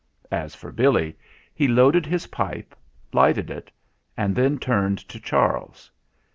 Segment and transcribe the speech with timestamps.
[0.31, 1.15] As for Billy,
[1.53, 2.73] he loaded his pipe,
[3.13, 3.69] lighted it,
[4.17, 5.91] and then turned to Charles.